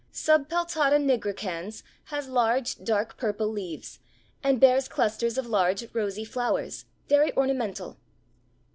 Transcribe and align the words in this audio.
Subpeltata 0.11 0.97
nigricans 0.99 1.83
has 2.05 2.27
large, 2.27 2.83
dark 2.83 3.17
purple 3.17 3.45
leaves, 3.49 3.99
and 4.43 4.59
bears 4.59 4.87
clusters 4.87 5.37
of 5.37 5.45
large 5.45 5.85
rosy 5.93 6.25
flowers, 6.25 6.85
very 7.07 7.31
ornamental. 7.37 7.99